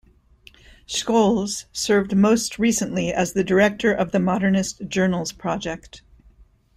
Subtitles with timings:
[0.87, 6.01] Scholes served most recently as the director of the Modernist Journals Project.